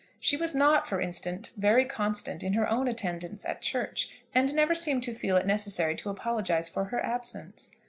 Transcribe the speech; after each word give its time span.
She 0.19 0.35
was 0.35 0.55
not, 0.55 0.87
for 0.87 0.99
instance, 0.99 1.51
very 1.55 1.85
constant 1.85 2.41
in 2.41 2.53
her 2.53 2.67
own 2.67 2.87
attendance 2.87 3.45
at 3.45 3.61
church, 3.61 4.17
and 4.33 4.51
never 4.55 4.73
seemed 4.73 5.03
to 5.03 5.13
feel 5.13 5.37
it 5.37 5.45
necessary 5.45 5.95
to 5.97 6.09
apologise 6.09 6.67
for 6.67 6.85
her 6.85 7.05
absence. 7.05 7.69